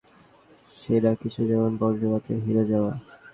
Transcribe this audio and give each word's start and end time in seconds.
সেরা 0.71 1.11
কিছু, 1.21 1.41
যেমন, 1.47 1.71
বজ্রপাতের 1.77 2.37
হিরো 2.45 2.63
হওয়া। 2.71 2.93